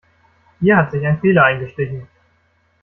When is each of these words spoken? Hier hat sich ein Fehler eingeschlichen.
Hier 0.59 0.77
hat 0.77 0.89
sich 0.89 1.05
ein 1.05 1.19
Fehler 1.19 1.43
eingeschlichen. 1.43 2.07